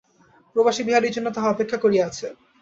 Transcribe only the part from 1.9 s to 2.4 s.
আছে।